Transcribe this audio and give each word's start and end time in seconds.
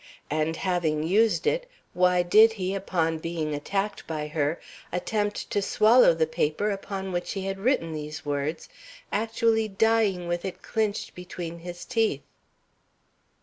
And 0.31 0.55
having 0.55 1.03
used 1.03 1.45
it, 1.45 1.69
why 1.93 2.23
did 2.23 2.53
he, 2.53 2.73
upon 2.73 3.19
being 3.19 3.53
attacked 3.53 4.07
by 4.07 4.29
her, 4.29 4.59
attempt 4.91 5.51
to 5.51 5.61
swallow 5.61 6.15
the 6.15 6.25
paper 6.25 6.71
upon 6.71 7.11
which 7.11 7.33
he 7.33 7.45
had 7.45 7.59
written 7.59 7.93
these 7.93 8.25
words, 8.25 8.67
actually 9.11 9.67
dying 9.67 10.27
with 10.27 10.43
it 10.43 10.63
clinched 10.63 11.13
between 11.13 11.59
his 11.59 11.85
teeth? 11.85 12.23